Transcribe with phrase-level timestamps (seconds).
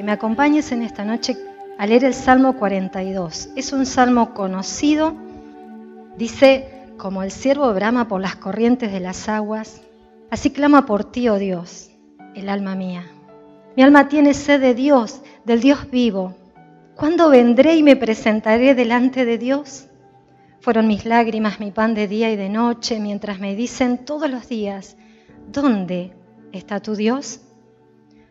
[0.00, 1.36] que me acompañes en esta noche
[1.76, 3.50] a leer el Salmo 42.
[3.54, 5.12] Es un salmo conocido.
[6.16, 9.82] Dice, como el siervo brama por las corrientes de las aguas,
[10.30, 11.90] así clama por ti, oh Dios,
[12.34, 13.04] el alma mía.
[13.76, 16.34] Mi alma tiene sed de Dios, del Dios vivo.
[16.96, 19.86] ¿Cuándo vendré y me presentaré delante de Dios?
[20.62, 24.48] Fueron mis lágrimas mi pan de día y de noche, mientras me dicen todos los
[24.48, 24.96] días,
[25.52, 26.14] ¿dónde
[26.52, 27.42] está tu Dios?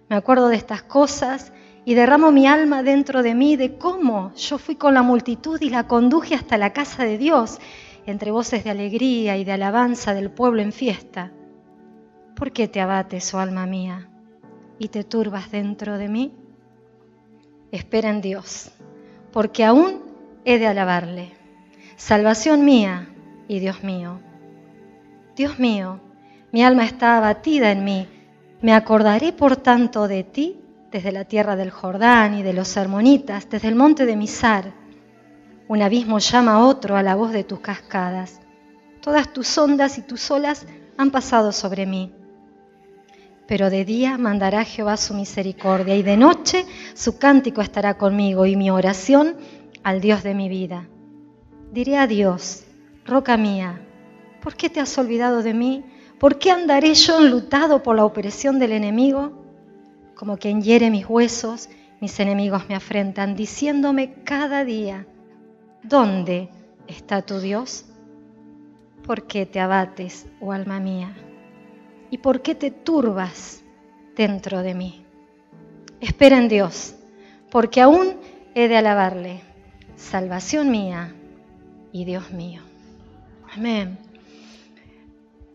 [0.10, 1.54] Me acuerdo de estas cosas
[1.90, 5.72] y derramo mi alma dentro de mí de cómo yo fui con la multitud y
[5.72, 7.58] la conduje hasta la casa de Dios,
[8.06, 11.32] entre voces de alegría y de alabanza del pueblo en fiesta.
[12.36, 14.08] ¿Por qué te abates, oh alma mía,
[14.78, 16.32] y te turbas dentro de mí?
[17.72, 18.70] Espera en Dios,
[19.34, 20.04] porque aún
[20.46, 21.34] he de alabarle
[21.96, 23.10] salvación mía
[23.48, 24.20] y Dios mío.
[25.36, 26.00] Dios mío,
[26.52, 28.08] mi alma está abatida en mí.
[28.62, 30.60] Me acordaré por tanto de ti
[30.92, 34.74] desde la tierra del Jordán y de los Hermonitas, desde el monte de Misar.
[35.68, 38.42] Un abismo llama a otro a la voz de tus cascadas.
[39.02, 40.66] Todas tus ondas y tus olas
[40.98, 42.12] han pasado sobre mí.
[43.48, 48.56] Pero de día mandará Jehová su misericordia y de noche su cántico estará conmigo y
[48.56, 49.38] mi oración
[49.84, 50.88] al Dios de mi vida.
[51.72, 52.64] Diré a Dios,
[53.06, 53.82] roca mía,
[54.42, 55.86] ¿por qué te has olvidado de mí?
[56.20, 59.39] ¿Por qué andaré yo enlutado por la opresión del enemigo?
[60.20, 61.70] Como quien hiere mis huesos,
[62.02, 65.08] mis enemigos me afrentan, diciéndome cada día,
[65.82, 66.50] ¿dónde
[66.88, 67.86] está tu Dios?
[69.08, 71.16] ¿Por qué te abates, oh alma mía?
[72.12, 73.64] ¿Y por qué te turbas
[74.18, 75.06] dentro de mí?
[76.02, 76.96] Espera en Dios,
[77.50, 78.18] porque aún
[78.56, 79.40] he de alabarle,
[79.96, 81.16] salvación mía
[81.94, 82.62] y Dios mío.
[83.56, 83.98] Amén.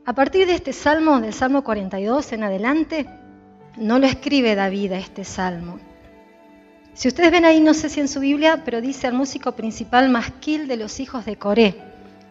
[0.07, 3.07] A partir de este salmo, del Salmo 42 en adelante,
[3.77, 5.79] no lo escribe David a este salmo.
[6.95, 10.11] Si ustedes ven ahí, no sé si en su Biblia, pero dice al músico principal
[10.11, 11.75] Masquil de los hijos de Coré.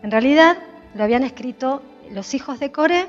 [0.04, 0.58] En realidad
[0.96, 1.82] lo habían escrito
[2.12, 3.08] los hijos de Coré,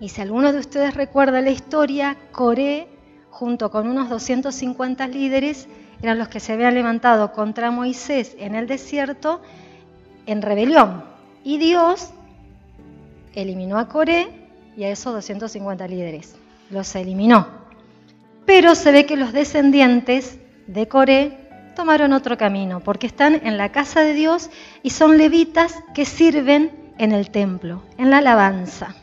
[0.00, 2.88] y si alguno de ustedes recuerda la historia, Coré,
[3.30, 5.68] junto con unos 250 líderes,
[6.00, 9.42] eran los que se habían levantado contra Moisés en el desierto
[10.26, 11.04] en rebelión.
[11.42, 12.10] Y Dios
[13.34, 14.28] eliminó a Coré
[14.76, 16.36] y a esos 250 líderes.
[16.70, 17.46] Los eliminó.
[18.46, 21.36] Pero se ve que los descendientes de Coré
[21.76, 24.50] tomaron otro camino, porque están en la casa de Dios
[24.82, 28.94] y son levitas que sirven en el templo, en la alabanza.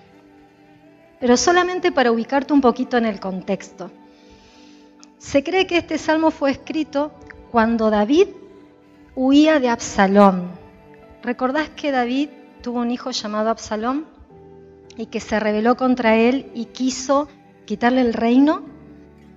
[1.20, 3.92] Pero solamente para ubicarte un poquito en el contexto.
[5.18, 7.12] Se cree que este salmo fue escrito
[7.52, 8.28] cuando David
[9.16, 10.66] huía de Absalón,
[11.26, 12.30] ¿Recordás que David
[12.62, 14.06] tuvo un hijo llamado Absalón
[14.96, 17.28] y que se rebeló contra él y quiso
[17.66, 18.64] quitarle el reino?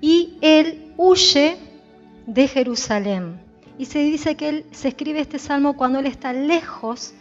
[0.00, 1.56] Y él huye
[2.26, 3.40] de Jerusalén.
[3.78, 7.14] Y se dice que él se escribe este salmo cuando él está lejos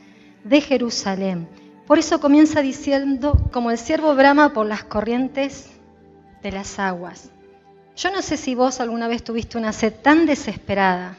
[0.44, 1.48] de Jerusalén.
[1.86, 5.72] Por eso comienza diciendo, como el siervo brama por las corrientes
[6.44, 7.32] de las aguas.
[7.96, 11.18] Yo no sé si vos alguna vez tuviste una sed tan desesperada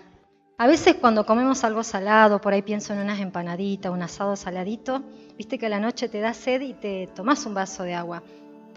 [0.60, 5.04] a veces cuando comemos algo salado, por ahí pienso en unas empanaditas, un asado saladito,
[5.36, 8.24] viste que a la noche te da sed y te tomas un vaso de agua.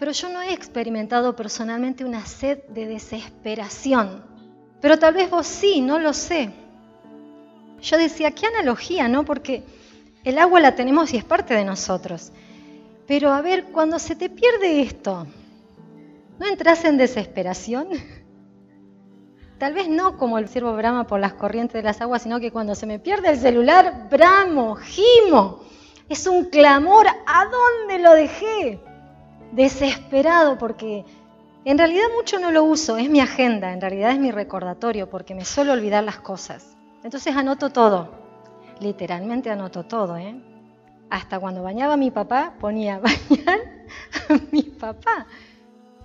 [0.02, 4.24] Pero yo no he experimentado personalmente una sed de desesperación.
[4.80, 6.50] Pero tal vez vos sí, no lo sé.
[7.80, 9.24] Yo decía, qué analogía, ¿no?
[9.24, 9.62] Porque
[10.24, 12.32] el agua la tenemos y es parte de nosotros.
[13.06, 15.24] Pero a ver, cuando se te pierde esto,
[16.36, 17.86] ¿no entras en desesperación?
[19.60, 22.50] Tal vez no como el siervo brama por las corrientes de las aguas, sino que
[22.50, 25.62] cuando se me pierde el celular, bramo, gimo.
[26.08, 28.80] Es un clamor, ¿a dónde lo dejé?
[29.52, 31.04] Desesperado porque
[31.64, 35.34] en realidad mucho no lo uso, es mi agenda, en realidad es mi recordatorio porque
[35.34, 36.76] me suelo olvidar las cosas.
[37.04, 38.10] Entonces anoto todo,
[38.80, 40.34] literalmente anoto todo, ¿eh?
[41.10, 43.60] Hasta cuando bañaba a mi papá, ponía bañar
[44.28, 45.26] a mi papá.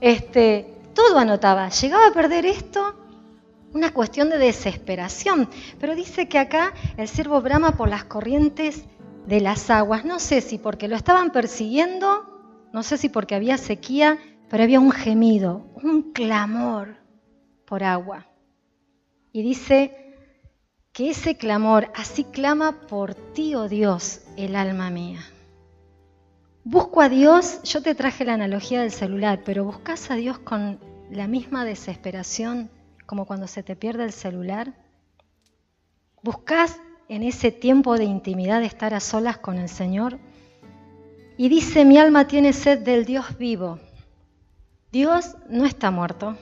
[0.01, 1.69] Este, todo anotaba.
[1.69, 2.93] Llegaba a perder esto,
[3.73, 5.49] una cuestión de desesperación.
[5.79, 8.83] Pero dice que acá el siervo brama por las corrientes
[9.25, 10.05] de las aguas.
[10.05, 12.36] No sé si porque lo estaban persiguiendo,
[12.77, 14.19] no sé si porque había sequía,
[14.51, 16.97] pero había un gemido, un clamor
[17.65, 18.27] por agua.
[19.31, 20.13] Y dice
[20.91, 25.21] que ese clamor, así clama por ti, oh Dios, el alma mía.
[26.63, 30.79] Busco a Dios, yo te traje la analogía del celular, pero buscas a Dios con
[31.09, 32.69] la misma desesperación
[33.07, 34.75] como cuando se te pierde el celular?
[36.21, 36.79] ¿Buscas
[37.09, 40.19] en ese tiempo de intimidad estar a solas con el Señor?
[41.37, 43.79] Y dice, mi alma tiene sed del Dios vivo.
[44.91, 46.35] Dios no está muerto.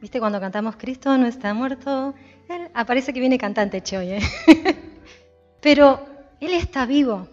[0.00, 2.14] ¿Viste cuando cantamos Cristo no está muerto?
[2.48, 4.20] Él, aparece que viene cantante Choy, ¿eh?
[5.60, 6.04] Pero
[6.40, 7.28] Él está vivo,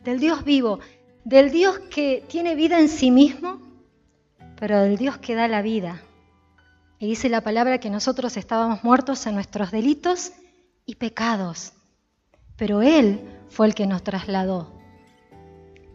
[0.00, 0.80] del Dios vivo,
[1.24, 3.60] del Dios que tiene vida en sí mismo,
[4.56, 6.02] pero del Dios que da la vida.
[6.98, 10.32] Y dice la palabra que nosotros estábamos muertos en nuestros delitos
[10.84, 11.72] y pecados,
[12.56, 14.79] pero Él fue el que nos trasladó.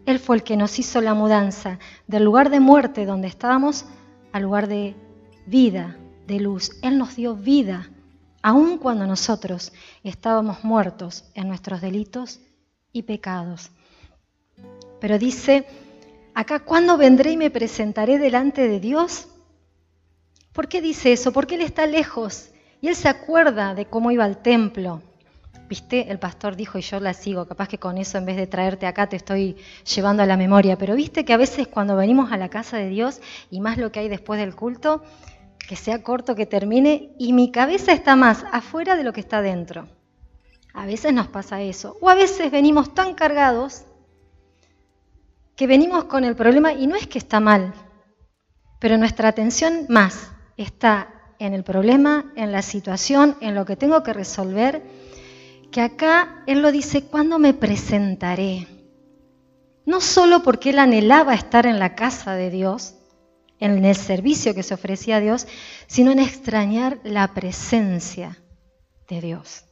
[0.06, 3.86] Él fue el que nos hizo la mudanza del lugar de muerte donde estábamos
[4.31, 4.96] al lugar de
[5.48, 5.98] vida,
[6.28, 6.72] de luz.
[6.81, 7.90] Él nos dio vida,
[8.42, 9.74] aun cuando nosotros
[10.04, 12.40] estábamos muertos en nuestros delitos
[12.92, 13.72] y pecados.
[15.02, 15.66] Pero dice,
[16.34, 19.28] acá, ¿cuándo vendré y me presentaré delante de Dios?
[20.54, 21.34] ¿Por qué dice eso?
[21.34, 22.50] Porque Él está lejos
[22.80, 25.02] y Él se acuerda de cómo iba al templo.
[25.67, 28.45] Viste, el pastor dijo y yo la sigo, capaz que con eso en vez de
[28.45, 29.57] traerte acá te estoy
[29.95, 32.89] llevando a la memoria, pero viste que a veces cuando venimos a la casa de
[32.89, 33.19] Dios
[33.50, 35.03] y más lo que hay después del culto,
[35.67, 39.41] que sea corto, que termine, y mi cabeza está más afuera de lo que está
[39.41, 39.88] dentro.
[40.73, 41.97] A veces nos pasa eso.
[42.01, 43.85] O a veces venimos tan cargados
[45.56, 47.73] que venimos con el problema y no es que está mal,
[48.79, 51.09] pero nuestra atención más está
[51.39, 54.83] en el problema, en la situación, en lo que tengo que resolver,
[55.71, 58.67] que acá Él lo dice, ¿cuándo me presentaré?
[59.85, 62.95] No solo porque Él anhelaba estar en la casa de Dios,
[63.59, 65.47] en el servicio que se ofrecía a Dios,
[65.88, 68.38] sino en extrañar la presencia
[69.07, 69.65] de Dios.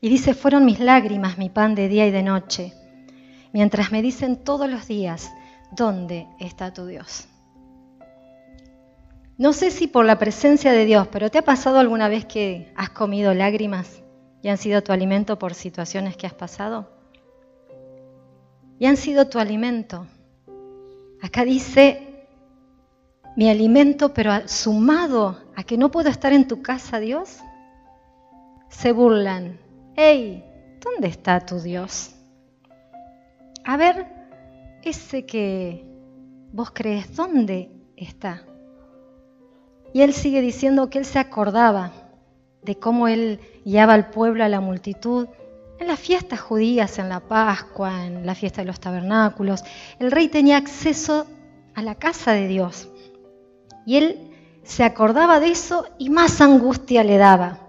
[0.00, 2.72] Y dice, fueron mis lágrimas mi pan de día y de noche,
[3.52, 5.30] mientras me dicen todos los días,
[5.72, 7.28] ¿dónde está tu Dios?
[9.38, 12.72] No sé si por la presencia de Dios, pero ¿te ha pasado alguna vez que
[12.76, 14.02] has comido lágrimas
[14.46, 16.88] y han sido tu alimento por situaciones que has pasado?
[18.78, 20.06] Y han sido tu alimento.
[21.20, 22.28] Acá dice,
[23.36, 27.40] mi alimento, pero sumado a que no puedo estar en tu casa, Dios,
[28.68, 29.58] se burlan.
[29.96, 30.44] ¡Hey!
[30.78, 32.14] ¿Dónde está tu Dios?
[33.64, 34.06] A ver,
[34.84, 35.84] ese que
[36.52, 38.44] vos crees, ¿dónde está?
[39.92, 42.05] Y él sigue diciendo que él se acordaba
[42.66, 45.28] de cómo él guiaba al pueblo, a la multitud,
[45.78, 49.62] en las fiestas judías, en la Pascua, en la fiesta de los tabernáculos.
[49.98, 51.26] El rey tenía acceso
[51.74, 52.88] a la casa de Dios.
[53.86, 54.30] Y él
[54.64, 57.60] se acordaba de eso y más angustia le daba.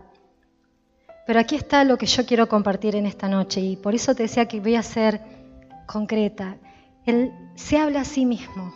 [1.28, 4.24] Pero aquí está lo que yo quiero compartir en esta noche y por eso te
[4.24, 5.22] decía que voy a ser
[5.86, 6.58] concreta.
[7.06, 8.74] Él se habla a sí mismo.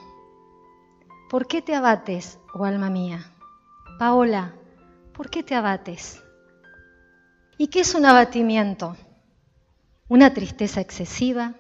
[1.30, 3.26] ¿Por qué te abates, oh alma mía?
[3.98, 4.54] Paola,
[5.14, 6.22] ¿por qué te abates?
[7.58, 8.96] ¿Y qué es un abatimiento?
[10.08, 11.54] Una tristeza excesiva,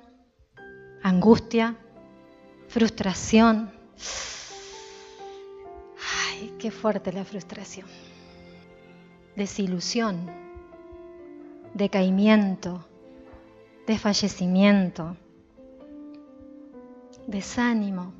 [1.03, 1.75] angustia,
[2.68, 3.71] frustración.
[6.30, 7.88] Ay, qué fuerte la frustración.
[9.36, 10.30] Desilusión,
[11.74, 12.86] decaimiento,
[13.88, 15.15] desfallecimiento,
[17.27, 18.13] desánimo,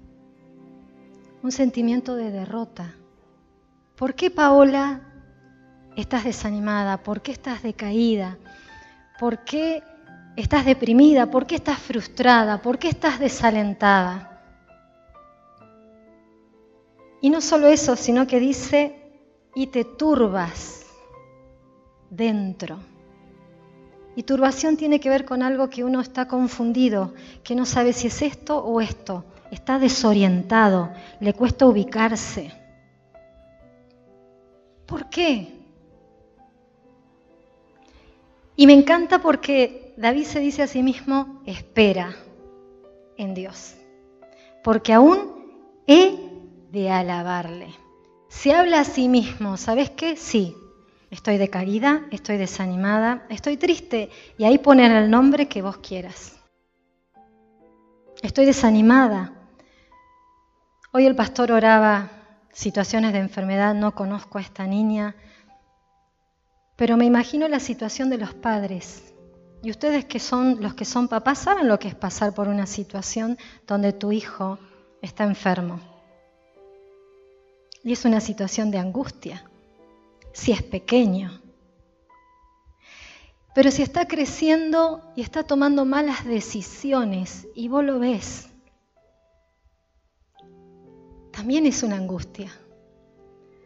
[1.44, 2.95] un sentimiento de derrota
[4.01, 5.11] ¿Por qué, Paola,
[5.95, 6.98] estás desanimada?
[6.98, 8.38] ¿Por qué estás decaída?
[9.19, 9.83] ¿Por qué
[10.36, 11.29] estás deprimida?
[11.29, 12.62] ¿Por qué estás frustrada?
[12.62, 14.27] ¿Por qué estás desalentada?
[17.21, 18.95] Y no solo eso, sino que dice,
[19.53, 20.86] y te turbas
[22.10, 22.79] dentro.
[24.15, 28.07] Y turbación tiene que ver con algo que uno está confundido, que no sabe si
[28.07, 32.51] es esto o esto, está desorientado, le cuesta ubicarse.
[34.86, 35.61] ¿Por qué?
[38.55, 42.15] Y me encanta porque David se dice a sí mismo, espera
[43.17, 43.75] en Dios,
[44.63, 46.17] porque aún he
[46.72, 47.74] de alabarle.
[48.27, 50.15] Se habla a sí mismo, ¿sabes qué?
[50.15, 50.55] Sí,
[51.10, 56.38] estoy decaída, estoy desanimada, estoy triste, y ahí ponen el nombre que vos quieras.
[58.22, 59.34] Estoy desanimada.
[60.93, 62.12] Hoy el pastor oraba
[62.53, 65.15] situaciones de enfermedad, no conozco a esta niña,
[66.81, 69.13] pero me imagino la situación de los padres.
[69.61, 72.65] Y ustedes que son los que son papás saben lo que es pasar por una
[72.65, 74.57] situación donde tu hijo
[75.00, 75.79] está enfermo.
[77.83, 79.47] Y es una situación de angustia,
[80.33, 81.39] si es pequeño.
[83.53, 88.50] Pero si está creciendo y está tomando malas decisiones y vos lo ves,
[91.31, 92.51] también es una angustia.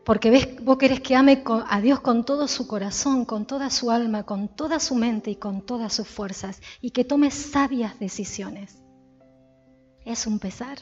[0.06, 3.90] Porque ves, vos querés que ame a Dios con todo su corazón, con toda su
[3.90, 8.78] alma, con toda su mente y con todas sus fuerzas, y que tome sabias decisiones.
[10.06, 10.78] Es un pesar.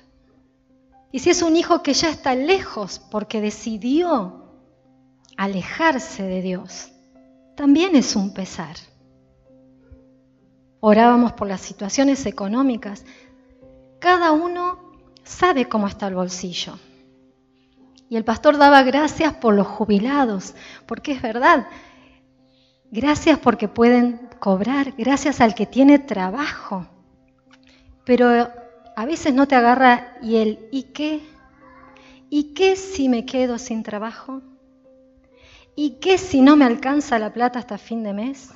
[1.13, 4.43] Y si es un hijo que ya está lejos porque decidió
[5.37, 6.91] alejarse de Dios,
[7.55, 8.75] también es un pesar.
[10.81, 13.05] Orábamos por las situaciones económicas.
[13.99, 14.91] Cada uno
[15.23, 16.77] sabe cómo está el bolsillo.
[18.09, 20.55] Y el pastor daba gracias por los jubilados,
[20.85, 21.67] porque es verdad.
[22.91, 26.85] Gracias porque pueden cobrar, gracias al que tiene trabajo.
[28.05, 28.49] Pero
[28.95, 31.21] a veces no te agarra y el ¿y qué?
[32.29, 34.41] ¿Y qué si me quedo sin trabajo?
[35.75, 38.51] ¿Y qué si no me alcanza la plata hasta fin de mes?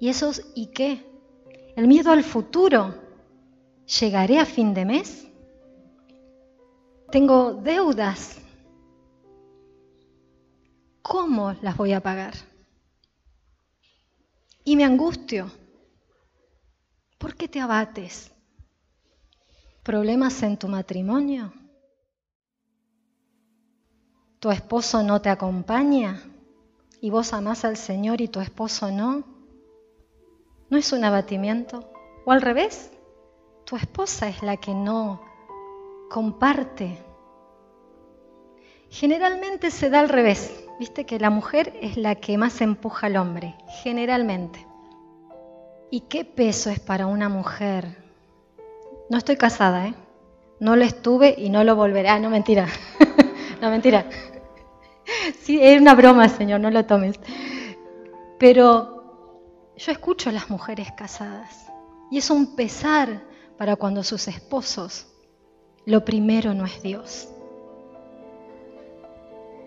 [0.00, 1.04] ¿Y esos ¿y qué?
[1.76, 2.94] El miedo al futuro.
[4.00, 5.27] ¿Llegaré a fin de mes?
[7.10, 8.38] Tengo deudas.
[11.00, 12.34] ¿Cómo las voy a pagar?
[14.62, 15.50] Y me angustio.
[17.16, 18.30] ¿Por qué te abates?
[19.82, 21.54] ¿Problemas en tu matrimonio?
[24.38, 26.22] ¿Tu esposo no te acompaña?
[27.00, 29.24] ¿Y vos amás al Señor y tu esposo no?
[30.68, 31.90] ¿No es un abatimiento?
[32.26, 32.90] ¿O al revés?
[33.64, 35.27] Tu esposa es la que no
[36.08, 36.98] comparte.
[38.90, 40.64] Generalmente se da al revés.
[40.78, 44.66] Viste que la mujer es la que más empuja al hombre, generalmente.
[45.90, 47.96] ¿Y qué peso es para una mujer?
[49.10, 49.94] No estoy casada, ¿eh?
[50.60, 52.08] No lo estuve y no lo volveré.
[52.08, 52.66] Ah, no, mentira.
[53.60, 54.06] no, mentira.
[55.40, 57.18] sí, es una broma, Señor, no lo tomes.
[58.38, 61.66] Pero yo escucho a las mujeres casadas
[62.10, 63.22] y es un pesar
[63.56, 65.06] para cuando sus esposos
[65.88, 67.30] lo primero no es Dios.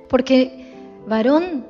[0.07, 0.71] Porque,
[1.07, 1.65] varón,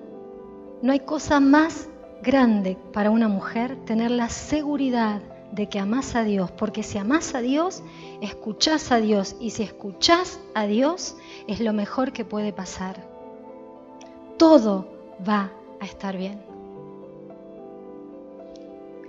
[0.81, 1.87] no hay cosa más
[2.21, 5.21] grande para una mujer tener la seguridad
[5.53, 7.81] de que amas a Dios, porque si amas a Dios,
[8.21, 11.15] escuchás a Dios, y si escuchás a Dios,
[11.47, 13.07] es lo mejor que puede pasar.
[14.37, 14.85] Todo
[15.27, 16.41] va a estar bien.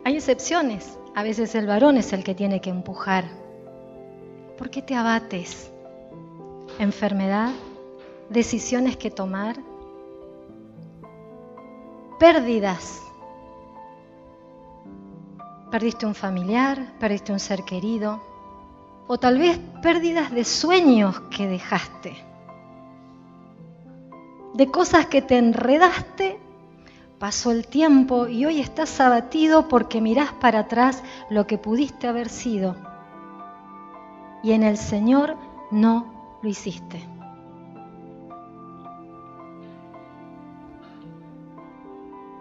[0.04, 3.41] Hay excepciones, a veces el varón es el que tiene que empujar,
[4.62, 5.72] ¿Por qué te abates?
[6.78, 7.50] ¿Enfermedad?
[8.28, 9.56] ¿Decisiones que tomar?
[12.20, 13.02] ¿Pérdidas?
[15.68, 16.92] ¿Perdiste un familiar?
[17.00, 18.22] ¿Perdiste un ser querido?
[19.08, 22.14] O tal vez pérdidas de sueños que dejaste.
[24.54, 26.38] De cosas que te enredaste
[27.18, 32.28] pasó el tiempo y hoy estás abatido porque mirás para atrás lo que pudiste haber
[32.28, 32.91] sido
[34.42, 35.36] y en el Señor
[35.70, 37.00] no lo hiciste.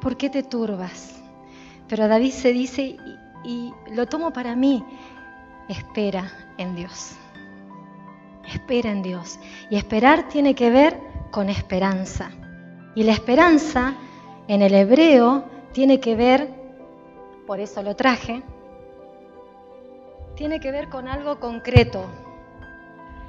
[0.02, 1.22] ¿Por qué te turbas?
[1.88, 2.98] Pero David se dice,
[3.44, 4.84] y, lo tomo para mí,
[5.70, 7.16] espera en Dios.
[8.48, 9.40] Espera en Dios.
[9.70, 10.98] Y esperar tiene que ver
[11.30, 12.32] con esperanza.
[12.96, 13.94] Y la esperanza
[14.48, 16.50] en el hebreo tiene que ver,
[17.46, 18.42] por eso lo traje,
[20.36, 22.06] tiene que ver con algo concreto,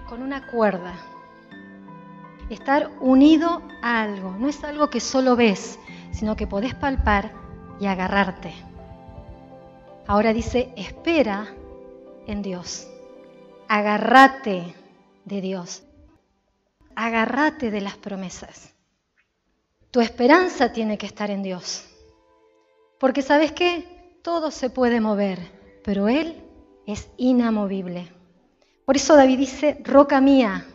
[0.09, 0.95] con una cuerda.
[2.51, 5.79] Estar unido a algo, no es algo que solo ves,
[6.13, 7.33] sino que podés palpar
[7.81, 8.53] y agarrarte.
[10.07, 11.49] Ahora dice, espera
[12.27, 12.89] en Dios,
[13.69, 14.75] agárrate
[15.25, 15.83] de Dios,
[16.95, 18.75] agárrate de las promesas.
[19.91, 21.87] Tu esperanza tiene que estar en Dios,
[22.99, 25.39] porque sabes que todo se puede mover,
[25.85, 26.42] pero Él
[26.87, 28.13] es inamovible.
[28.85, 30.67] Por eso David dice, roca mía,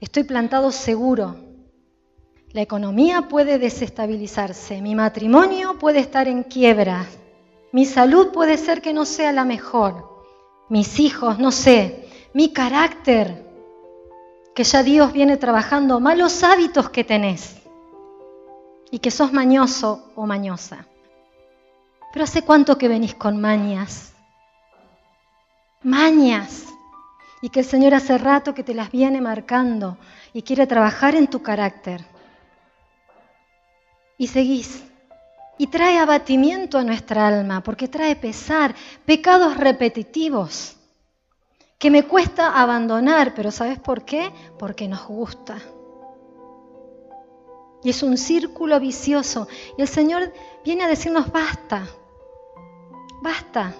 [0.00, 1.36] estoy plantado seguro.
[2.52, 7.06] La economía puede desestabilizarse, mi matrimonio puede estar en quiebra,
[7.72, 10.24] mi salud puede ser que no sea la mejor,
[10.70, 13.44] mis hijos, no sé, mi carácter,
[14.54, 17.56] que ya Dios viene trabajando, malos hábitos que tenés
[18.90, 20.86] y que sos mañoso o mañosa.
[22.12, 24.15] Pero ¿hace cuánto que venís con mañas?
[25.86, 26.64] Mañas
[27.40, 29.96] y que el Señor hace rato que te las viene marcando
[30.32, 32.04] y quiere trabajar en tu carácter.
[34.18, 34.82] Y seguís.
[35.58, 38.74] Y trae abatimiento a nuestra alma porque trae pesar,
[39.06, 40.76] pecados repetitivos
[41.78, 44.32] que me cuesta abandonar, pero ¿sabes por qué?
[44.58, 45.58] Porque nos gusta.
[47.84, 49.46] Y es un círculo vicioso.
[49.78, 50.32] Y el Señor
[50.64, 51.86] viene a decirnos, basta,
[53.22, 53.74] basta.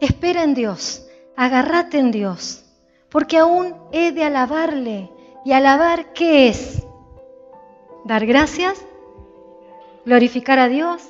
[0.00, 2.64] Espera en Dios, agárrate en Dios,
[3.10, 5.10] porque aún he de alabarle.
[5.44, 6.86] ¿Y alabar qué es?
[8.04, 8.82] ¿Dar gracias?
[10.06, 11.02] ¿Glorificar a Dios?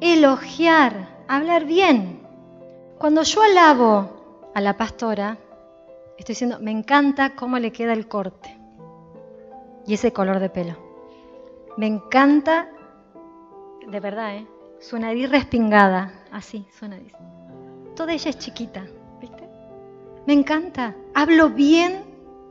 [0.00, 2.20] Elogiar, hablar bien.
[2.98, 5.38] Cuando yo alabo a la pastora,
[6.16, 8.56] Estoy diciendo, me encanta cómo le queda el corte
[9.86, 10.76] y ese color de pelo.
[11.76, 12.68] Me encanta,
[13.86, 14.46] de verdad, ¿eh?
[14.80, 17.12] su nariz respingada, así, su nariz.
[17.94, 18.84] Toda ella es chiquita,
[19.20, 19.48] ¿viste?
[20.26, 20.94] Me encanta.
[21.14, 22.04] Hablo bien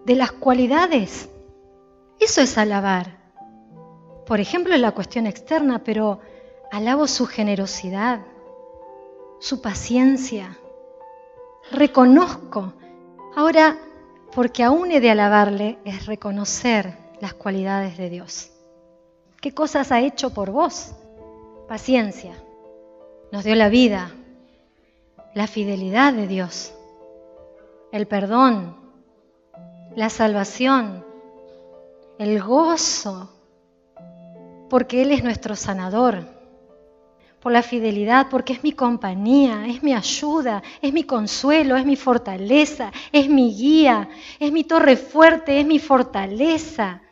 [0.05, 1.29] de las cualidades.
[2.19, 3.17] Eso es alabar.
[4.25, 6.19] Por ejemplo, en la cuestión externa, pero
[6.71, 8.21] alabo su generosidad,
[9.39, 10.57] su paciencia.
[11.71, 12.73] Reconozco.
[13.35, 13.77] Ahora,
[14.33, 18.51] porque aún he de alabarle, es reconocer las cualidades de Dios.
[19.41, 20.93] ¿Qué cosas ha hecho por vos?
[21.67, 22.33] Paciencia.
[23.31, 24.11] Nos dio la vida,
[25.33, 26.73] la fidelidad de Dios,
[27.91, 28.75] el perdón,
[29.95, 31.03] la salvación,
[32.19, 33.29] el gozo,
[34.69, 36.25] porque Él es nuestro sanador,
[37.39, 41.97] por la fidelidad, porque es mi compañía, es mi ayuda, es mi consuelo, es mi
[41.97, 44.07] fortaleza, es mi guía,
[44.39, 47.02] es mi torre fuerte, es mi fortaleza.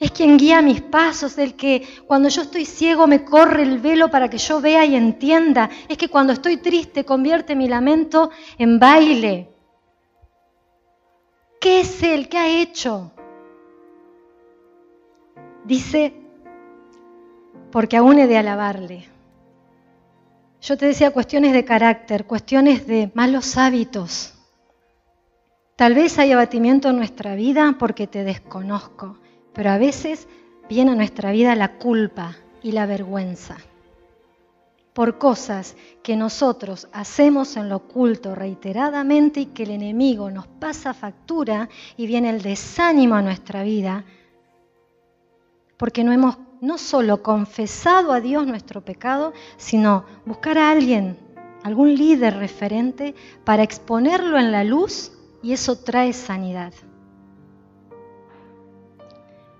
[0.00, 4.10] Es quien guía mis pasos, el que cuando yo estoy ciego me corre el velo
[4.10, 5.70] para que yo vea y entienda.
[5.88, 9.48] Es que cuando estoy triste convierte mi lamento en baile.
[11.60, 12.28] ¿Qué es Él?
[12.28, 13.12] ¿Qué ha hecho?
[15.64, 16.12] Dice,
[17.70, 19.08] porque aún he de alabarle.
[20.60, 24.34] Yo te decía cuestiones de carácter, cuestiones de malos hábitos.
[25.76, 29.18] Tal vez hay abatimiento en nuestra vida porque te desconozco.
[29.54, 30.28] Pero a veces
[30.68, 33.56] viene a nuestra vida la culpa y la vergüenza
[34.94, 40.94] por cosas que nosotros hacemos en lo oculto reiteradamente y que el enemigo nos pasa
[40.94, 44.04] factura y viene el desánimo a nuestra vida,
[45.76, 51.18] porque no hemos no solo confesado a Dios nuestro pecado, sino buscar a alguien,
[51.64, 55.10] algún líder referente, para exponerlo en la luz
[55.42, 56.72] y eso trae sanidad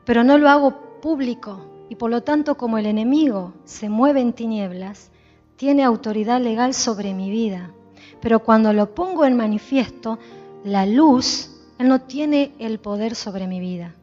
[0.04, 4.32] pero no lo hago público y por lo tanto como el enemigo se mueve en
[4.32, 5.10] tinieblas,
[5.56, 7.70] tiene autoridad legal sobre mi vida.
[8.20, 10.18] Pero cuando lo pongo en manifiesto,
[10.64, 13.94] la luz, Él no tiene el poder sobre mi vida.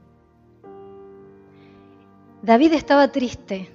[2.43, 3.69] David estaba triste,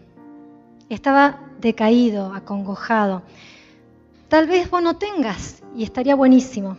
[0.89, 3.23] estaba decaído, acongojado.
[4.29, 6.77] Tal vez vos no tengas y estaría buenísimo.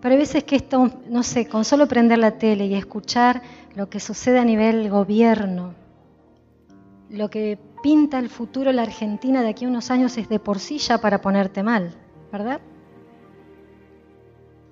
[0.00, 3.42] Pero hay veces que esto, no sé, con solo prender la tele y escuchar
[3.74, 5.74] lo que sucede a nivel gobierno,
[7.08, 10.58] lo que pinta el futuro la Argentina de aquí a unos años es de por
[10.58, 11.94] sí ya para ponerte mal,
[12.32, 12.60] ¿verdad?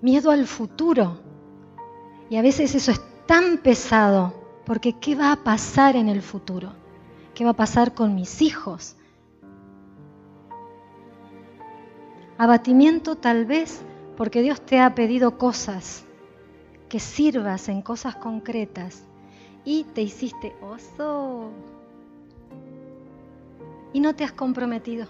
[0.00, 1.18] Miedo al futuro.
[2.30, 4.34] Y a veces eso es tan pesado,
[4.64, 6.72] porque ¿qué va a pasar en el futuro?
[7.34, 8.96] ¿Qué va a pasar con mis hijos?
[12.36, 13.82] Abatimiento tal vez
[14.16, 16.04] porque Dios te ha pedido cosas
[16.88, 19.04] que sirvas en cosas concretas
[19.64, 21.50] y te hiciste oso
[23.92, 25.06] y no te has comprometido.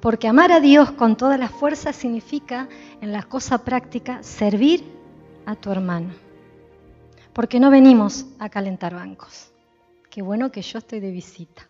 [0.00, 2.68] Porque amar a Dios con toda la fuerza significa,
[3.00, 4.84] en la cosa práctica, servir
[5.46, 6.10] a tu hermano.
[7.32, 9.50] Porque no venimos a calentar bancos.
[10.10, 11.68] Qué bueno que yo estoy de visita.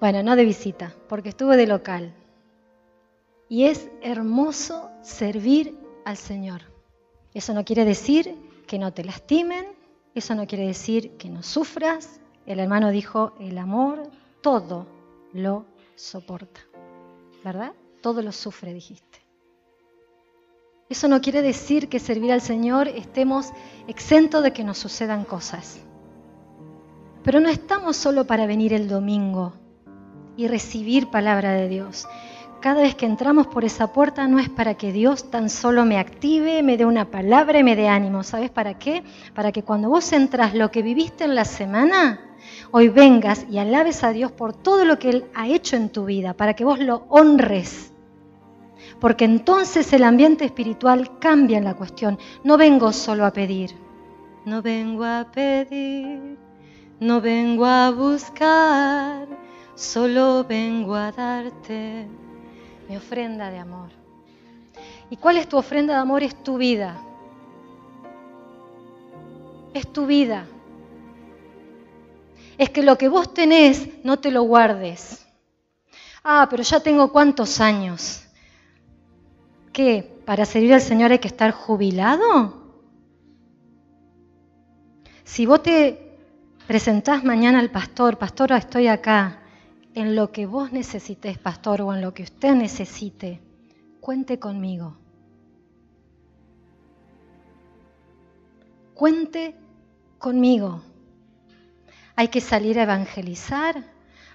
[0.00, 2.12] Bueno, no de visita, porque estuve de local.
[3.48, 6.62] Y es hermoso servir al Señor.
[7.34, 8.34] Eso no quiere decir
[8.66, 9.66] que no te lastimen,
[10.14, 12.20] eso no quiere decir que no sufras.
[12.46, 14.10] El hermano dijo, el amor
[14.40, 14.86] todo
[15.32, 16.60] lo soporta.
[17.44, 17.72] ¿Verdad?
[18.00, 19.20] Todo lo sufre, dijiste.
[20.88, 23.52] Eso no quiere decir que servir al Señor estemos
[23.86, 25.78] exentos de que nos sucedan cosas.
[27.22, 29.52] Pero no estamos solo para venir el domingo
[30.36, 32.08] y recibir palabra de Dios.
[32.60, 35.98] Cada vez que entramos por esa puerta no es para que Dios tan solo me
[35.98, 38.22] active, me dé una palabra y me dé ánimo.
[38.22, 39.02] ¿Sabes para qué?
[39.34, 42.20] Para que cuando vos entras lo que viviste en la semana,
[42.70, 46.04] hoy vengas y alabes a Dios por todo lo que Él ha hecho en tu
[46.04, 47.94] vida, para que vos lo honres.
[49.00, 52.18] Porque entonces el ambiente espiritual cambia en la cuestión.
[52.44, 53.70] No vengo solo a pedir.
[54.44, 56.36] No vengo a pedir,
[56.98, 59.28] no vengo a buscar,
[59.74, 62.06] solo vengo a darte
[62.90, 63.90] mi ofrenda de amor.
[65.10, 66.24] ¿Y cuál es tu ofrenda de amor?
[66.24, 67.00] Es tu vida.
[69.72, 70.44] Es tu vida.
[72.58, 75.24] Es que lo que vos tenés no te lo guardes.
[76.24, 78.24] Ah, pero ya tengo cuántos años.
[79.72, 80.20] ¿Qué?
[80.26, 82.74] ¿Para servir al Señor hay que estar jubilado?
[85.22, 86.18] Si vos te
[86.66, 89.39] presentás mañana al pastor, pastor, estoy acá,
[89.94, 93.40] en lo que vos necesites, pastor, o en lo que usted necesite,
[94.00, 94.96] cuente conmigo.
[98.94, 99.56] Cuente
[100.18, 100.82] conmigo.
[102.16, 103.84] Hay que salir a evangelizar,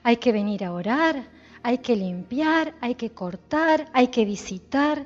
[0.04, 1.28] hay que venir a orar,
[1.64, 5.06] hay que limpiar, hay que cortar, hay que visitar,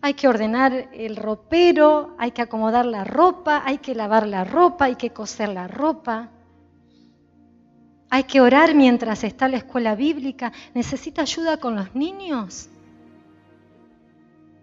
[0.00, 4.86] hay que ordenar el ropero, hay que acomodar la ropa, hay que lavar la ropa,
[4.86, 6.30] hay que coser la ropa.
[8.14, 10.52] Hay que orar mientras está la escuela bíblica.
[10.74, 12.68] ¿Necesita ayuda con los niños?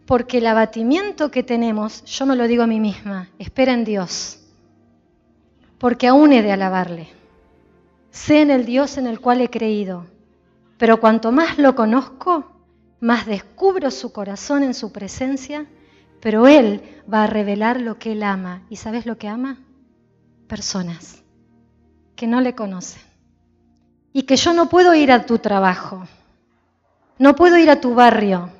[0.06, 4.40] Porque el abatimiento que tenemos, yo me lo digo a mí misma, espera en Dios.
[5.80, 7.08] Porque aún he de alabarle.
[8.12, 10.06] Sé en el Dios en el cual he creído.
[10.78, 12.52] Pero cuanto más lo conozco,
[13.00, 15.66] más descubro su corazón en su presencia,
[16.22, 18.62] pero Él va a revelar lo que Él ama.
[18.70, 19.58] ¿Y sabes lo que ama?
[20.48, 21.24] Personas
[22.16, 23.09] que no le conocen.
[24.14, 26.08] Y que yo no puedo ir a tu trabajo,
[27.18, 28.52] no puedo ir a tu barrio.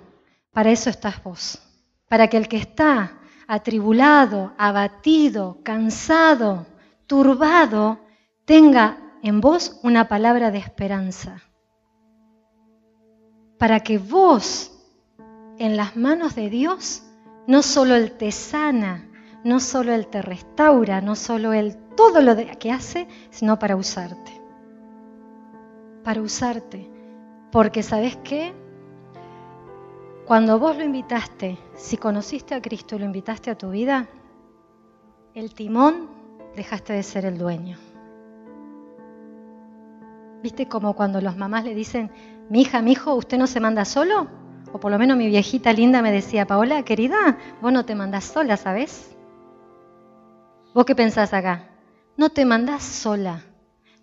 [0.52, 1.60] Para eso estás vos.
[2.08, 6.66] Para que el que está atribulado, abatido, cansado,
[7.08, 8.00] turbado,
[8.46, 11.42] tenga en vos una palabra de esperanza
[13.60, 14.72] para que vos,
[15.60, 17.04] en las manos de Dios,
[17.46, 19.06] no solo Él te sana,
[19.44, 24.39] no solo Él te restaura, no solo Él todo lo que hace, sino para usarte.
[26.10, 26.90] Para usarte.
[27.52, 28.52] Porque sabes qué?
[30.26, 34.08] Cuando vos lo invitaste, si conociste a Cristo y lo invitaste a tu vida,
[35.36, 36.10] el timón
[36.56, 37.78] dejaste de ser el dueño.
[40.42, 42.10] ¿Viste como cuando los mamás le dicen,
[42.50, 44.28] mi hija, mi hijo, ¿usted no se manda solo?
[44.74, 48.24] O por lo menos mi viejita linda me decía, Paola, querida, vos no te mandás
[48.24, 49.16] sola, ¿sabes?
[50.74, 51.70] ¿Vos qué pensás acá?
[52.18, 53.44] No te mandás sola,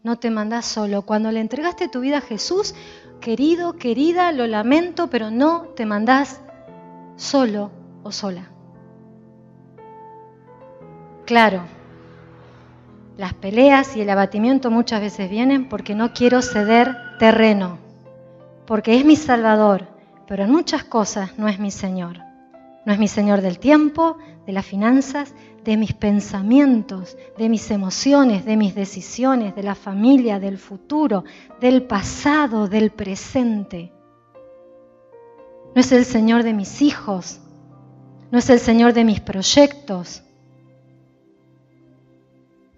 [0.06, 1.02] no te mandás solo.
[1.02, 2.76] Cuando le entregaste tu vida a Jesús,
[3.20, 6.40] querido, querida, lo lamento, pero no te mandás
[7.16, 7.72] solo
[8.04, 8.48] o sola.
[11.24, 11.62] Claro,
[13.16, 17.78] las peleas y el abatimiento muchas veces vienen porque no quiero ceder terreno
[18.64, 19.86] porque es mi Salvador,
[20.26, 22.18] pero en muchas cosas no es mi Señor.
[22.84, 25.34] No es mi Señor del tiempo, de las finanzas,
[25.66, 31.24] de mis pensamientos, de mis emociones, de mis decisiones, de la familia, del futuro,
[31.60, 33.92] del pasado, del presente.
[35.74, 37.40] No es el Señor de mis hijos,
[38.30, 40.22] no es el Señor de mis proyectos.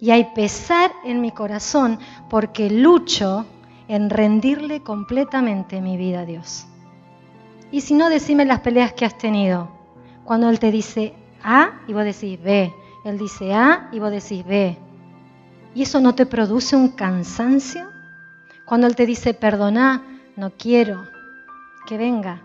[0.00, 1.98] Y hay pesar en mi corazón
[2.30, 3.44] porque lucho
[3.86, 6.66] en rendirle completamente mi vida a Dios.
[7.70, 9.68] Y si no, decime las peleas que has tenido.
[10.24, 12.72] Cuando Él te dice A y vos decís B.
[13.04, 14.76] Él dice A y vos decís B.
[15.74, 17.90] ¿Y eso no te produce un cansancio?
[18.64, 20.02] Cuando Él te dice perdona,
[20.36, 21.06] no quiero
[21.86, 22.42] que venga.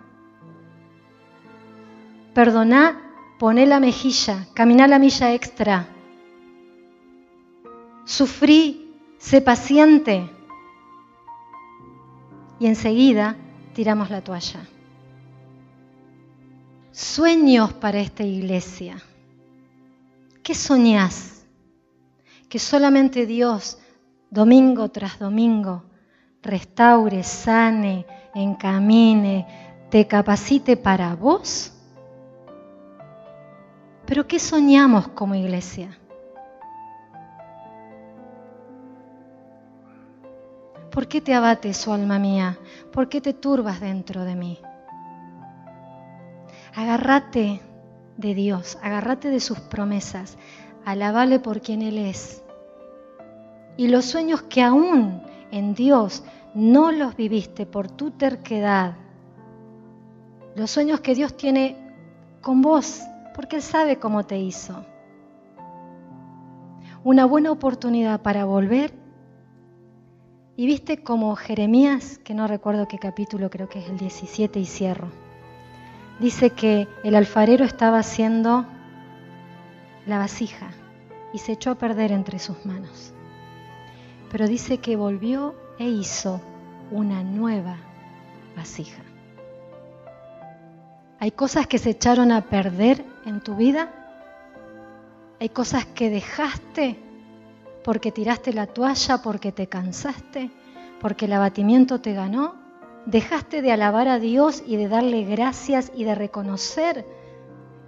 [2.34, 3.02] Perdona,
[3.40, 5.88] poné la mejilla, camina la milla extra.
[8.06, 10.30] Sufrí, sé paciente
[12.60, 13.36] y enseguida
[13.74, 14.62] tiramos la toalla.
[16.94, 19.02] Sueños para esta iglesia.
[20.44, 21.44] ¿Qué soñás?
[22.48, 23.80] Que solamente Dios,
[24.30, 25.86] domingo tras domingo,
[26.44, 29.48] restaure, sane, encamine,
[29.90, 31.74] te capacite para vos.
[34.06, 35.98] Pero ¿qué soñamos como iglesia?
[40.92, 42.60] ¿Por qué te abates, su alma mía?
[42.92, 44.60] ¿Por qué te turbas dentro de mí?
[46.76, 47.62] Agárrate
[48.18, 50.38] de Dios, agárrate de sus promesas,
[50.86, 52.44] alabale por quien Él es.
[53.78, 56.24] Y los sueños que aún en Dios
[56.56, 58.96] no los viviste por tu terquedad,
[60.56, 61.78] los sueños que Dios tiene
[62.42, 63.02] con vos,
[63.36, 64.86] porque Él sabe cómo te hizo.
[67.04, 68.94] Una buena oportunidad para volver
[70.56, 74.66] y viste como Jeremías, que no recuerdo qué capítulo, creo que es el 17 y
[74.66, 75.10] cierro,
[76.20, 78.66] dice que el alfarero estaba haciendo
[80.06, 80.70] la vasija
[81.34, 83.14] y se echó a perder entre sus manos.
[84.32, 86.42] Pero dice que volvió e hizo
[86.92, 87.78] una nueva
[88.56, 89.02] vasija.
[91.20, 93.92] Hay cosas que se echaron a perder en tu vida.
[95.40, 97.00] Hay cosas que dejaste
[97.84, 100.52] porque tiraste la toalla, porque te cansaste,
[101.00, 102.63] porque el abatimiento te ganó.
[103.06, 107.06] Dejaste de alabar a Dios y de darle gracias y de reconocer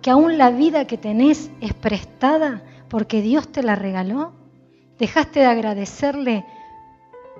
[0.02, 4.34] que aún la vida que tenés es prestada porque Dios te la regaló.
[5.00, 6.46] Dejaste de agradecerle.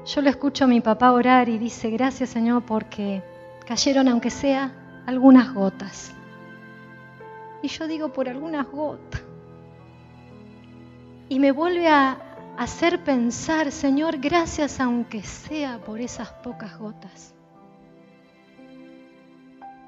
[0.06, 3.22] Yo lo escucho a mi papá orar y dice, gracias Señor porque
[3.68, 6.14] cayeron aunque sea algunas gotas.
[7.62, 9.22] Y yo digo, por algunas gotas.
[11.28, 12.18] Y me vuelve a
[12.58, 17.35] hacer pensar, Señor, gracias aunque sea por esas pocas gotas.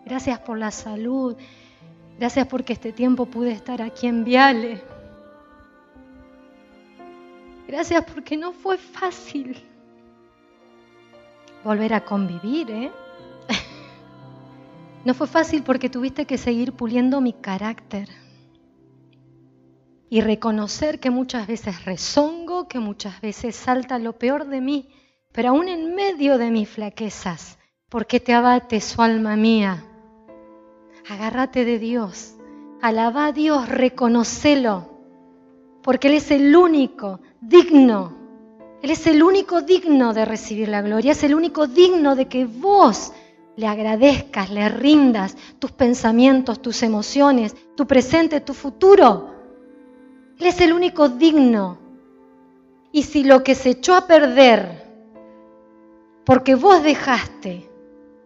[0.08, 1.36] Gracias por la salud.
[2.18, 4.82] Gracias porque este tiempo pude estar aquí en Viale.
[7.68, 9.62] Gracias porque no fue fácil
[11.62, 12.92] volver a convivir, ¿eh?
[15.04, 18.08] No fue fácil porque tuviste que seguir puliendo mi carácter
[20.10, 24.90] y reconocer que muchas veces rezongo, que muchas veces salta lo peor de mí,
[25.34, 29.84] pero aún en medio de mis flaquezas, ¿por qué te abate su alma mía?
[31.10, 32.36] Agárrate de Dios,
[32.82, 34.90] alaba a Dios, reconocelo,
[35.82, 38.12] porque Él es el único digno,
[38.82, 42.44] Él es el único digno de recibir la gloria, es el único digno de que
[42.44, 43.14] vos
[43.56, 49.32] le agradezcas, le rindas tus pensamientos, tus emociones, tu presente, tu futuro.
[50.38, 51.78] Él es el único digno.
[52.92, 54.86] Y si lo que se echó a perder,
[56.26, 57.70] porque vos dejaste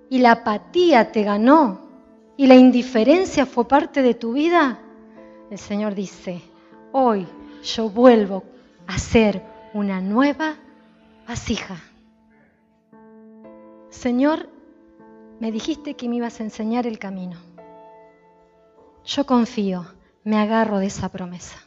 [0.10, 1.90] y la apatía te ganó
[2.38, 4.80] y la indiferencia fue parte de tu vida,
[5.50, 6.41] el Señor dice,
[6.91, 7.28] hoy
[7.63, 8.44] yo vuelvo
[8.88, 10.56] a ser una nueva
[11.28, 11.82] vasija.
[13.89, 14.50] Señor,
[15.39, 17.38] me dijiste que me ibas a enseñar el camino.
[19.06, 19.86] Yo confío,
[20.24, 21.58] me agarro de esa promesa.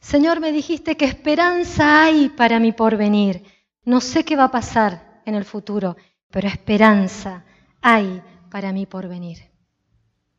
[0.00, 3.44] Señor, me dijiste que esperanza hay para mi porvenir.
[3.84, 5.96] No sé qué va a pasar en el futuro,
[6.30, 7.44] pero esperanza
[7.82, 9.38] hay para mi porvenir.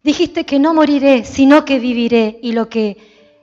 [0.04, 2.98] Dijiste que no moriré, sino que viviré, y lo que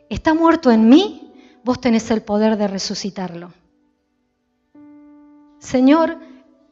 [0.09, 1.33] está muerto en mí,
[1.65, 3.53] vos tenés el poder de resucitarlo.
[5.59, 6.19] Señor,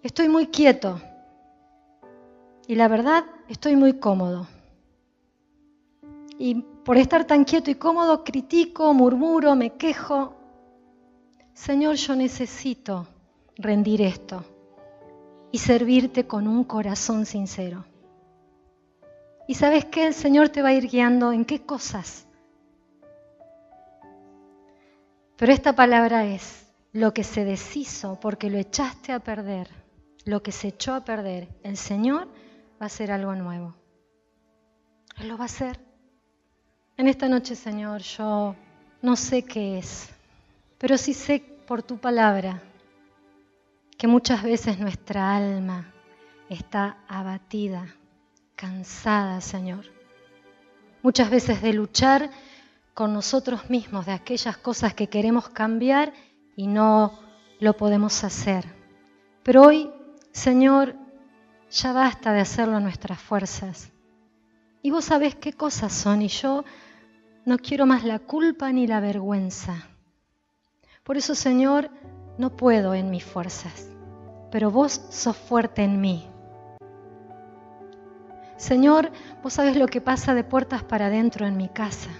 [0.02, 1.00] estoy muy quieto
[2.68, 4.46] y la verdad estoy muy cómodo.
[6.38, 6.54] Y
[6.85, 10.35] por estar tan quieto y cómodo, critico, murmuro, me quejo.
[11.54, 13.06] Señor, yo necesito
[13.56, 14.44] rendir esto
[15.57, 17.87] y servirte con un corazón sincero.
[19.49, 22.27] Y sabes qué, el Señor te va a ir guiando en qué cosas.
[25.38, 29.71] Pero esta palabra es lo que se deshizo porque lo echaste a perder,
[30.27, 31.49] lo que se echó a perder.
[31.62, 32.27] El Señor
[32.79, 33.75] va a hacer algo nuevo.
[35.16, 35.81] Él lo va a hacer.
[36.99, 38.55] En esta noche, Señor, yo
[39.01, 40.11] no sé qué es,
[40.77, 42.62] pero sí sé por tu palabra
[43.96, 45.92] que muchas veces nuestra alma
[46.48, 47.94] está abatida,
[48.54, 49.87] cansada, Señor.
[51.02, 52.30] Muchas veces de luchar
[52.94, 56.12] con nosotros mismos, de aquellas cosas que queremos cambiar
[56.56, 57.18] y no
[57.61, 58.64] lo podemos hacer.
[59.42, 59.90] Pero hoy,
[60.32, 60.96] Señor,
[61.70, 63.92] ya basta de hacerlo nuestras fuerzas.
[64.82, 66.64] Y vos sabés qué cosas son y yo
[67.44, 69.87] no quiero más la culpa ni la vergüenza.
[71.02, 71.90] Por eso, Señor,
[72.38, 73.88] no puedo en mis fuerzas,
[74.51, 76.29] pero vos sos fuerte en mí.
[78.57, 79.11] Señor,
[79.42, 82.11] vos sabes lo que pasa de puertas para adentro en mi casa.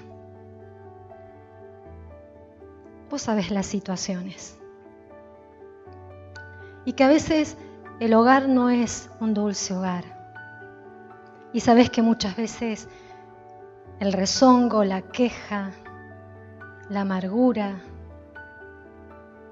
[3.11, 4.59] Vos sabes las situaciones.
[6.85, 7.57] Y que a veces
[8.01, 10.05] el hogar no es un dulce hogar.
[11.53, 12.89] Y sabes que muchas veces
[13.99, 15.71] el rezongo, la queja,
[16.91, 17.81] la amargura,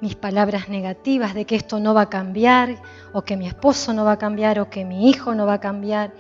[0.04, 2.76] mis palabras negativas de que esto no va a cambiar,
[3.14, 5.60] o que mi esposo no va a cambiar, o que mi hijo no va a
[5.60, 6.12] cambiar,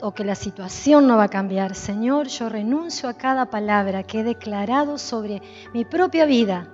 [0.00, 1.74] o que la situación no va a cambiar.
[1.74, 5.42] Señor, yo renuncio a cada palabra que he declarado sobre
[5.74, 6.68] mi propia vida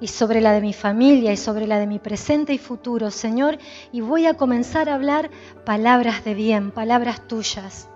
[0.00, 3.58] y sobre la de mi familia y sobre la de mi presente y futuro, Señor,
[3.92, 5.30] y voy a comenzar a hablar
[5.64, 7.88] palabras de bien, palabras tuyas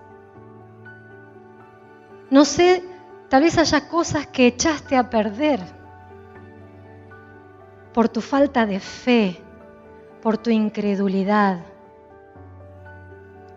[2.30, 2.82] no sé,
[3.28, 5.60] tal vez haya cosas que echaste a perder
[7.96, 9.40] por tu falta de fe,
[10.20, 11.64] por tu incredulidad,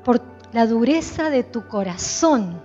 [0.01, 0.21] por
[0.53, 2.61] la dureza de tu corazón,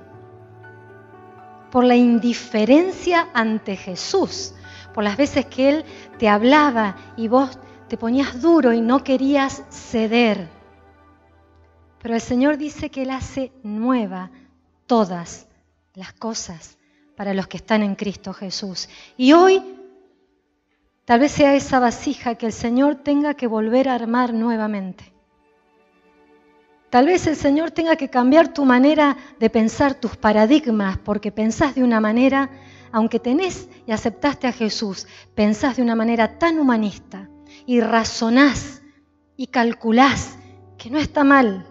[1.72, 4.54] por la indiferencia ante Jesús,
[4.94, 5.84] por las veces que Él
[6.16, 7.58] te hablaba y vos
[7.88, 10.48] te ponías duro y no querías ceder.
[12.00, 14.30] Pero el Señor dice que Él hace nueva
[14.86, 15.48] todas
[15.94, 16.78] las cosas
[17.16, 18.88] para los que están en Cristo Jesús.
[19.16, 19.60] Y hoy
[21.04, 25.12] tal vez sea esa vasija que el Señor tenga que volver a armar nuevamente.
[26.90, 31.74] Tal vez el Señor tenga que cambiar tu manera de pensar, tus paradigmas, porque pensás
[31.74, 32.50] de una manera,
[32.92, 37.28] aunque tenés y aceptaste a Jesús, pensás de una manera tan humanista
[37.66, 38.82] y razonás
[39.36, 40.38] y calculás
[40.78, 41.66] que no está mal,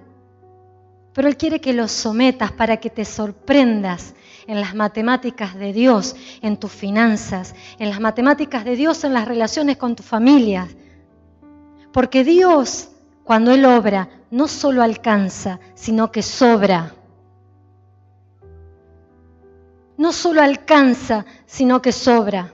[1.14, 4.16] pero Él quiere que los sometas para que te sorprendas
[4.48, 9.28] en las matemáticas de Dios, en tus finanzas, en las matemáticas de Dios, en las
[9.28, 10.68] relaciones con tu familia.
[11.92, 12.90] Porque Dios,
[13.24, 16.94] cuando Él obra, no solo alcanza, sino que sobra.
[19.98, 22.53] No solo alcanza, sino que sobra.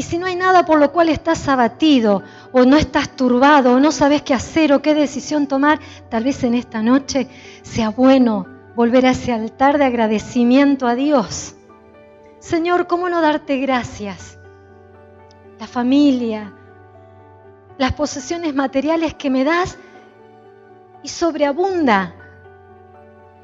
[0.00, 3.80] Y si no hay nada por lo cual estás abatido o no estás turbado o
[3.80, 7.28] no sabes qué hacer o qué decisión tomar, tal vez en esta noche
[7.60, 11.54] sea bueno volver a ese altar de agradecimiento a Dios.
[12.38, 14.38] Señor, ¿cómo no darte gracias?
[15.58, 16.54] La familia,
[17.76, 19.76] las posesiones materiales que me das
[21.02, 22.14] y sobreabunda.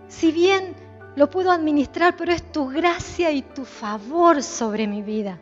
[0.08, 0.74] Si bien
[1.16, 5.38] lo puedo administrar, pero es tu gracia y tu favor sobre mi vida.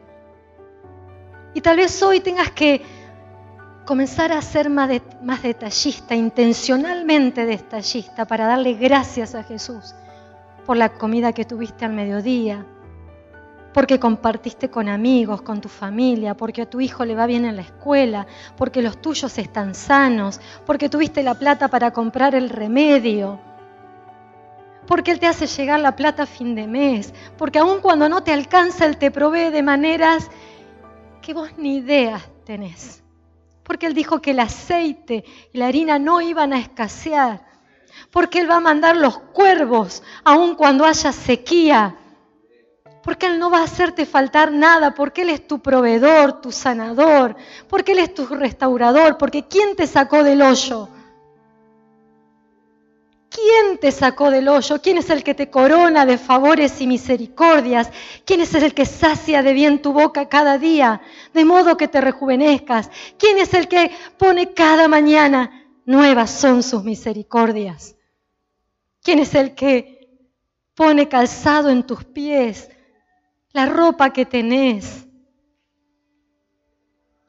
[1.55, 2.83] Y tal vez hoy tengas que
[3.85, 4.88] comenzar a ser más,
[5.43, 9.95] detallista, intencionalmente detallista, para darle gracias a Jesús
[10.67, 12.67] por la comida que tuviste al mediodía,
[13.73, 17.57] porque compartiste con amigos, con tu familia, porque a tu hijo le va bien en
[17.57, 23.38] la escuela, porque los tuyos están sanos, porque tuviste la plata para comprar el remedio,
[24.87, 28.23] porque Él te hace llegar la plata a fin de mes, porque aun cuando no
[28.23, 30.31] te alcanza, Él te provee de maneras
[31.24, 33.02] que vos ni idea tenés.
[33.62, 37.42] Porque Él dijo que el aceite y la harina no iban a escasear.
[38.10, 41.96] Porque Él va a mandar los cuervos aun cuando haya sequía.
[43.02, 47.37] Porque Él no va a hacerte faltar nada, porque Él es tu proveedor, tu sanador,
[47.68, 50.90] porque Él es tu restaurador, porque ¿quién te sacó del hoyo?
[53.35, 54.81] ¿Quién te sacó del hoyo?
[54.81, 57.90] ¿Quién es el que te corona de favores y misericordias?
[58.25, 61.01] ¿Quién es el que sacia de bien tu boca cada día,
[61.33, 62.92] de modo que te rejuvenezcas?
[63.18, 67.97] ¿Quién es el que pone cada mañana nuevas son sus misericordias?
[69.03, 70.16] ¿Quién es el que
[70.77, 72.70] pone calzado en tus pies
[73.51, 75.09] la ropa que tenés?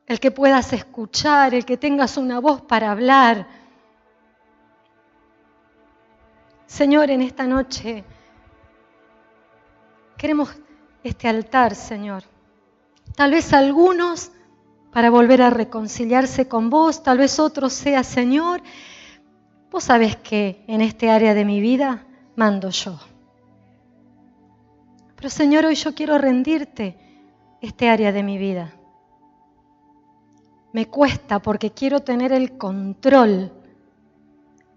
[0.06, 3.65] El que puedas escuchar, el que tengas una voz para hablar
[6.68, 8.04] Señor, en esta noche
[10.18, 10.50] queremos
[11.04, 12.24] este altar, Señor.
[13.16, 14.32] Tal vez algunos
[14.92, 18.62] para volver a reconciliarse con vos, tal vez otros sea, Señor,
[19.72, 22.98] vos sabés que en este área de mi vida mando yo.
[25.16, 26.98] Pero Señor, hoy yo quiero rendirte
[27.62, 28.74] este área de mi vida.
[30.74, 33.52] Me cuesta porque quiero tener el control,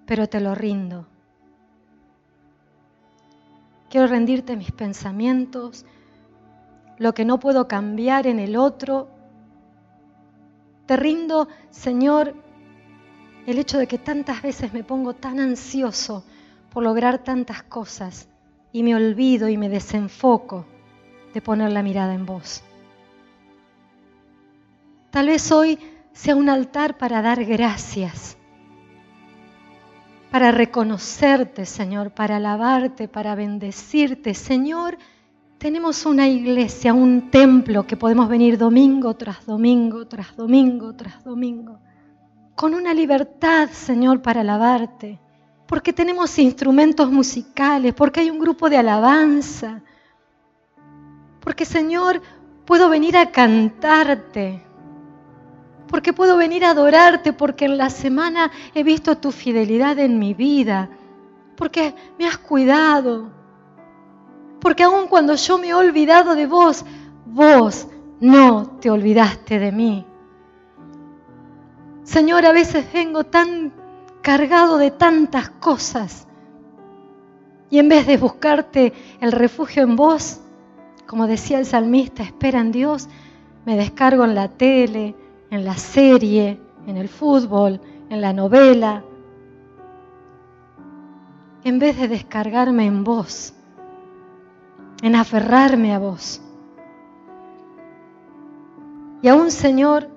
[0.06, 1.06] pero te lo rindo.
[3.88, 5.86] Quiero rendirte mis pensamientos,
[6.98, 9.08] lo que no puedo cambiar en el otro.
[10.86, 12.34] Te rindo, Señor,
[13.46, 16.24] el hecho de que tantas veces me pongo tan ansioso
[16.70, 18.28] por lograr tantas cosas
[18.72, 20.66] y me olvido y me desenfoco
[21.32, 22.62] de poner la mirada en vos.
[25.10, 25.78] Tal vez hoy
[26.12, 28.37] sea un altar para dar gracias
[30.30, 34.34] para reconocerte, Señor, para alabarte, para bendecirte.
[34.34, 34.98] Señor,
[35.58, 41.80] tenemos una iglesia, un templo que podemos venir domingo tras domingo, tras domingo, tras domingo,
[42.54, 45.18] con una libertad, Señor, para alabarte,
[45.66, 49.82] porque tenemos instrumentos musicales, porque hay un grupo de alabanza,
[51.40, 52.20] porque, Señor,
[52.64, 54.67] puedo venir a cantarte
[55.88, 60.34] porque puedo venir a adorarte, porque en la semana he visto tu fidelidad en mi
[60.34, 60.88] vida,
[61.56, 63.30] porque me has cuidado,
[64.60, 66.84] porque aun cuando yo me he olvidado de vos,
[67.26, 67.88] vos
[68.20, 70.06] no te olvidaste de mí.
[72.04, 73.72] Señor, a veces vengo tan
[74.22, 76.26] cargado de tantas cosas.
[77.70, 80.40] Y en vez de buscarte el refugio en vos,
[81.06, 83.08] como decía el salmista, espera en Dios,
[83.66, 85.14] me descargo en la tele,
[85.50, 87.80] en la serie, en el fútbol,
[88.10, 89.04] en la novela,
[91.64, 93.52] en vez de descargarme en vos,
[95.02, 96.40] en aferrarme a vos.
[99.20, 100.08] Y aún, Señor,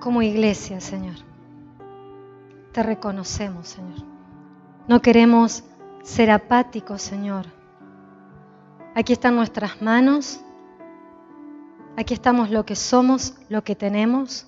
[0.00, 1.16] como iglesia, Señor,
[2.72, 4.00] te reconocemos, Señor.
[4.86, 5.64] No queremos
[6.02, 7.46] ser apáticos, Señor.
[8.94, 10.40] Aquí están nuestras manos
[12.00, 14.46] Aquí estamos lo que somos, lo que tenemos.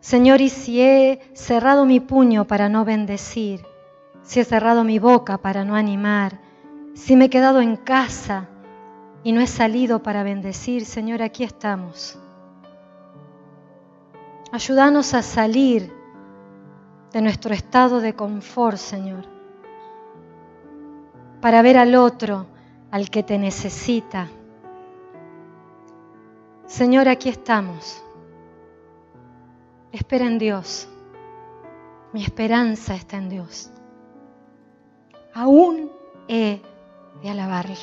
[0.00, 3.64] Señor, y si he cerrado mi puño para no bendecir,
[4.24, 6.40] si he cerrado mi boca para no animar,
[6.94, 8.48] si me he quedado en casa
[9.22, 12.18] y no he salido para bendecir, Señor, aquí estamos.
[14.50, 15.92] Ayúdanos a salir
[17.12, 19.24] de nuestro estado de confort, Señor,
[21.40, 22.46] para ver al otro,
[22.90, 24.26] al que te necesita.
[26.66, 28.02] Señor, aquí estamos.
[29.92, 30.88] Espera en Dios.
[32.12, 33.70] Mi esperanza está en Dios.
[35.34, 35.90] Aún
[36.28, 36.60] he
[37.22, 37.76] de alabarle.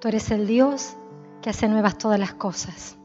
[0.00, 0.96] Tú eres el Dios
[1.40, 2.96] que hace nuevas todas las cosas,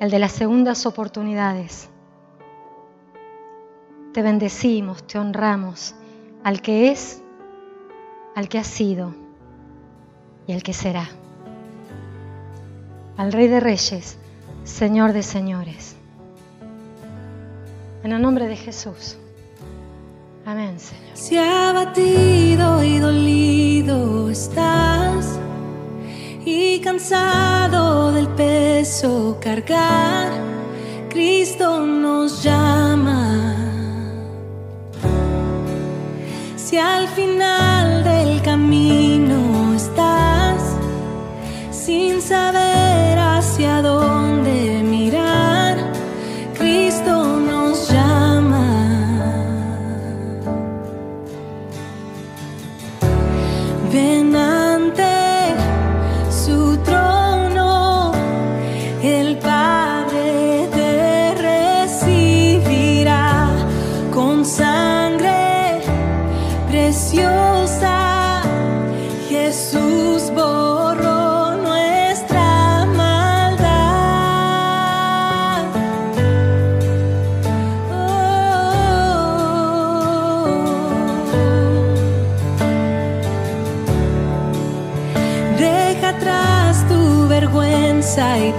[0.00, 1.88] el de las segundas oportunidades.
[4.12, 5.94] Te bendecimos, te honramos,
[6.42, 7.22] al que es,
[8.34, 9.14] al que ha sido
[10.46, 11.08] y al que será.
[13.20, 14.16] Al Rey de Reyes,
[14.64, 15.94] Señor de Señores.
[18.02, 19.18] En el nombre de Jesús.
[20.46, 21.10] Amén, Señor.
[21.12, 25.38] Si abatido y dolido estás
[26.46, 30.32] y cansado del peso cargar,
[31.10, 33.54] Cristo nos llama.
[36.56, 40.74] Si al final del camino estás
[41.70, 42.69] sin saber
[43.60, 44.19] hacia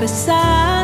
[0.02, 0.81] vergüenza